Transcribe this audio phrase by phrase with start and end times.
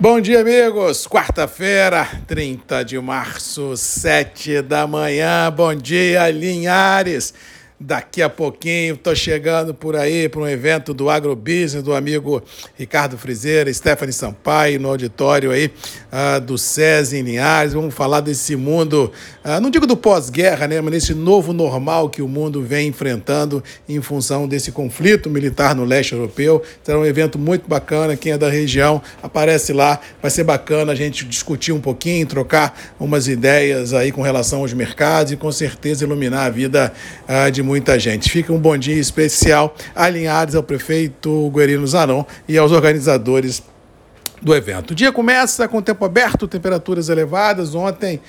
[0.00, 1.06] Bom dia, amigos.
[1.06, 5.52] Quarta-feira, 30 de março, 7 da manhã.
[5.54, 7.34] Bom dia, Linhares.
[7.82, 12.42] Daqui a pouquinho estou chegando por aí para um evento do Agrobusiness do amigo
[12.76, 15.72] Ricardo Frizeira, Stephanie Sampaio, no auditório aí
[16.12, 17.72] uh, do SESI em Linhares.
[17.72, 19.10] Vamos falar desse mundo,
[19.42, 23.64] uh, não digo do pós-guerra, né, mas nesse novo normal que o mundo vem enfrentando
[23.88, 26.62] em função desse conflito militar no leste europeu.
[26.82, 28.14] Será um evento muito bacana.
[28.14, 29.98] Quem é da região aparece lá.
[30.20, 34.74] Vai ser bacana a gente discutir um pouquinho, trocar umas ideias aí com relação aos
[34.74, 36.92] mercados e com certeza iluminar a vida
[37.26, 38.28] uh, de muita gente.
[38.28, 43.62] Fica um bom dia especial alinhados ao prefeito Guerino Zanon e aos organizadores
[44.42, 44.90] do evento.
[44.90, 47.72] O dia começa com tempo aberto, temperaturas elevadas.
[47.72, 48.20] Ontem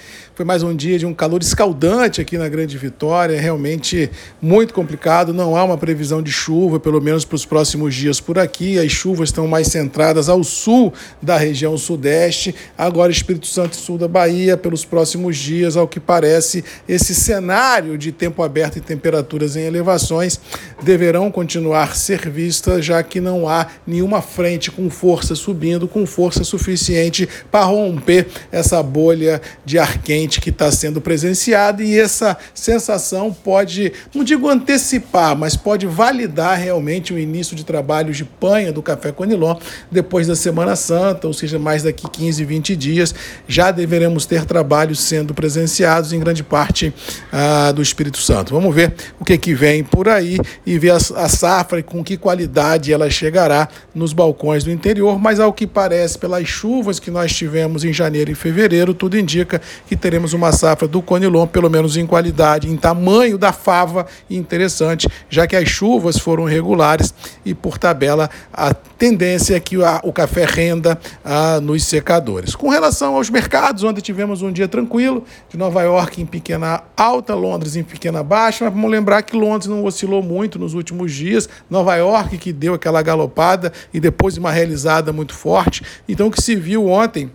[0.41, 4.09] foi mais um dia de um calor escaldante aqui na Grande Vitória, realmente
[4.41, 5.35] muito complicado.
[5.35, 8.79] Não há uma previsão de chuva, pelo menos para os próximos dias por aqui.
[8.79, 10.91] As chuvas estão mais centradas ao sul
[11.21, 15.99] da região sudeste, agora Espírito Santo e sul da Bahia, pelos próximos dias, ao que
[15.99, 20.39] parece, esse cenário de tempo aberto e temperaturas em elevações
[20.81, 26.43] deverão continuar ser vistas, já que não há nenhuma frente com força subindo, com força
[26.43, 33.33] suficiente para romper essa bolha de ar quente que está sendo presenciada e essa sensação
[33.33, 38.81] pode, não digo antecipar, mas pode validar realmente o início de trabalhos de panha do
[38.81, 39.55] café Conilon
[39.89, 43.15] depois da Semana Santa, ou seja, mais daqui 15, 20 dias,
[43.47, 46.93] já deveremos ter trabalhos sendo presenciados em grande parte
[47.31, 48.53] ah, do Espírito Santo.
[48.53, 52.03] Vamos ver o que, que vem por aí e ver a, a safra e com
[52.03, 56.99] que qualidade ela chegará nos balcões do interior, mas ao que parece parece, pelas chuvas
[56.99, 61.47] que nós tivemos em janeiro e fevereiro, tudo indica que teremos uma safra do Conilon,
[61.47, 67.13] pelo menos em qualidade, em tamanho da fava, interessante, já que as chuvas foram regulares
[67.45, 72.55] e, por tabela, a tendência é que o café renda a, nos secadores.
[72.55, 77.33] Com relação aos mercados, onde tivemos um dia tranquilo, de Nova York em pequena alta,
[77.33, 81.47] Londres em pequena baixa, mas vamos lembrar que Londres não oscilou muito nos últimos dias,
[81.69, 86.41] Nova York que deu aquela galopada e depois uma realizada muito forte, então, o que
[86.41, 87.31] se viu ontem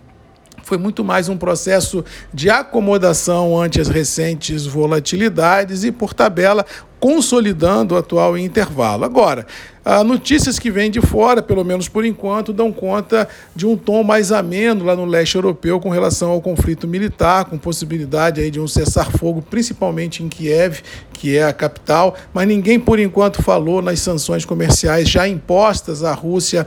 [0.66, 2.04] foi muito mais um processo
[2.34, 6.66] de acomodação ante as recentes volatilidades e, por tabela,
[6.99, 9.04] consolidando o atual intervalo.
[9.04, 9.47] Agora,
[9.84, 14.03] as notícias que vêm de fora, pelo menos por enquanto, dão conta de um tom
[14.03, 18.59] mais ameno lá no leste europeu com relação ao conflito militar, com possibilidade aí de
[18.59, 20.81] um cessar-fogo, principalmente em Kiev,
[21.12, 26.12] que é a capital, mas ninguém por enquanto falou nas sanções comerciais já impostas à
[26.12, 26.66] Rússia.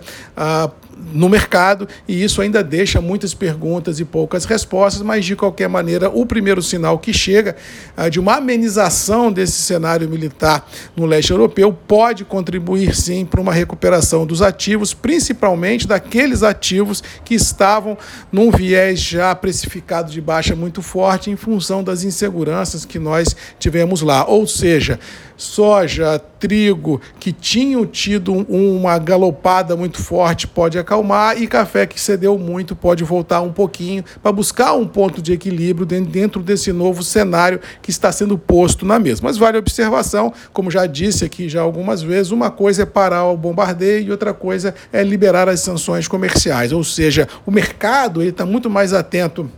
[1.13, 6.09] No mercado e isso ainda deixa muitas perguntas e poucas respostas, mas de qualquer maneira,
[6.09, 7.55] o primeiro sinal que chega
[7.95, 13.53] ah, de uma amenização desse cenário militar no leste europeu pode contribuir sim para uma
[13.53, 17.97] recuperação dos ativos, principalmente daqueles ativos que estavam
[18.31, 24.01] num viés já precificado de baixa muito forte em função das inseguranças que nós tivemos
[24.01, 24.25] lá.
[24.27, 24.99] Ou seja,
[25.37, 32.37] soja, trigo que tinham tido uma galopada muito forte pode acalmar e café que cedeu
[32.37, 37.59] muito pode voltar um pouquinho para buscar um ponto de equilíbrio dentro desse novo cenário
[37.81, 39.21] que está sendo posto na mesa.
[39.23, 43.25] Mas vale a observação, como já disse aqui já algumas vezes, uma coisa é parar
[43.25, 48.45] o bombardeio e outra coisa é liberar as sanções comerciais, ou seja, o mercado está
[48.45, 49.49] muito mais atento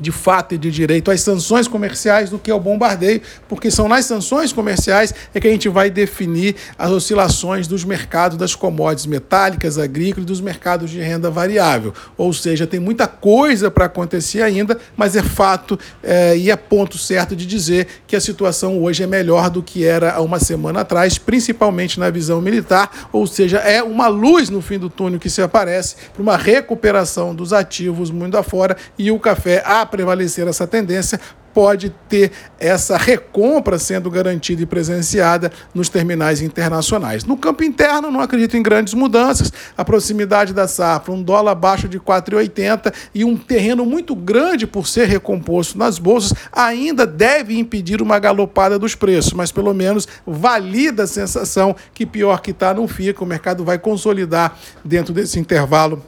[0.00, 4.04] de fato e de direito às sanções comerciais do que ao bombardeio, porque são nas
[4.04, 9.78] sanções comerciais é que a gente vai definir as oscilações dos mercados das commodities metálicas,
[9.78, 11.92] agrícolas e dos mercados de renda variável.
[12.16, 16.96] Ou seja, tem muita coisa para acontecer ainda, mas é fato é, e é ponto
[16.96, 20.80] certo de dizer que a situação hoje é melhor do que era há uma semana
[20.80, 25.28] atrás, principalmente na visão militar, ou seja, é uma luz no fim do túnel que
[25.28, 30.66] se aparece para uma recuperação dos ativos mundo afora e o café a prevalecer essa
[30.66, 31.20] tendência,
[31.52, 37.24] pode ter essa recompra sendo garantida e presenciada nos terminais internacionais.
[37.24, 39.52] No campo interno, não acredito em grandes mudanças.
[39.76, 44.86] A proximidade da safra, um dólar abaixo de 4,80 e um terreno muito grande por
[44.86, 51.04] ser recomposto nas bolsas, ainda deve impedir uma galopada dos preços, mas pelo menos valida
[51.04, 53.24] a sensação que pior que está não fica.
[53.24, 56.02] O mercado vai consolidar dentro desse intervalo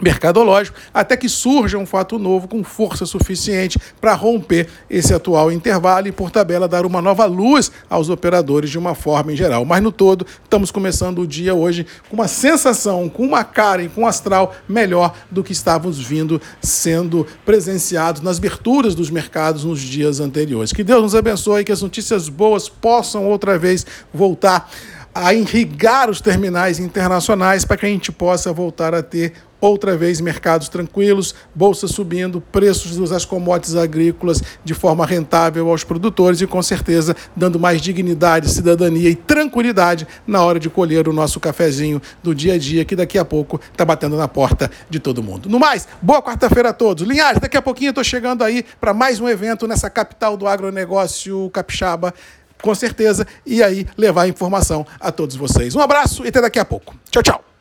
[0.00, 6.08] mercadológico, até que surja um fato novo com força suficiente para romper esse atual intervalo
[6.08, 9.64] e, por tabela, dar uma nova luz aos operadores de uma forma em geral.
[9.64, 13.88] Mas, no todo, estamos começando o dia hoje com uma sensação, com uma cara e
[13.88, 19.80] com um astral melhor do que estávamos vindo sendo presenciados nas aberturas dos mercados nos
[19.80, 20.72] dias anteriores.
[20.72, 24.70] Que Deus nos abençoe e que as notícias boas possam outra vez voltar
[25.14, 29.32] a irrigar os terminais internacionais para que a gente possa voltar a ter
[29.68, 36.40] outra vez mercados tranquilos, bolsa subindo, preços das commodities agrícolas de forma rentável aos produtores
[36.40, 41.40] e com certeza dando mais dignidade, cidadania e tranquilidade na hora de colher o nosso
[41.40, 45.22] cafezinho do dia a dia que daqui a pouco está batendo na porta de todo
[45.22, 45.48] mundo.
[45.48, 47.06] No mais, boa quarta-feira a todos.
[47.06, 50.46] Linhares, daqui a pouquinho eu estou chegando aí para mais um evento nessa capital do
[50.46, 52.14] agronegócio capixaba
[52.62, 55.76] com certeza, e aí levar informação a todos vocês.
[55.76, 56.96] Um abraço e até daqui a pouco.
[57.10, 57.53] Tchau, tchau.